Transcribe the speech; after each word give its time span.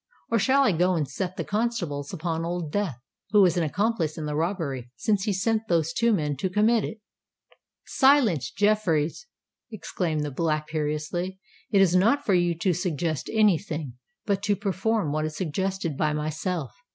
or 0.31 0.39
shall 0.39 0.63
I 0.63 0.71
go 0.71 0.95
and 0.95 1.07
set 1.07 1.37
the 1.37 1.43
constables 1.43 2.11
upon 2.11 2.43
Old 2.43 2.71
Death, 2.71 2.97
who 3.29 3.43
was 3.43 3.55
an 3.55 3.61
accomplice 3.61 4.17
in 4.17 4.25
the 4.25 4.33
robbery, 4.35 4.89
since 4.95 5.25
he 5.25 5.31
sent 5.31 5.67
those 5.67 5.93
two 5.93 6.11
men 6.11 6.35
to 6.37 6.49
commit 6.49 6.83
it." 6.83 7.01
"Silence, 7.85 8.49
Jeffreys!" 8.49 9.27
exclaimed 9.71 10.21
the 10.21 10.31
Black 10.31 10.63
imperiously: 10.69 11.39
"it 11.69 11.81
is 11.81 11.95
not 11.95 12.25
for 12.25 12.33
you 12.33 12.57
to 12.57 12.73
suggest 12.73 13.29
any 13.31 13.59
thing—but 13.59 14.41
to 14.41 14.55
perform 14.55 15.11
what 15.11 15.23
is 15.25 15.37
suggested 15.37 15.95
by 15.97 16.13
myself! 16.13 16.71